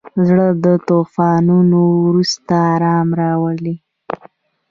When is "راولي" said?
3.21-3.75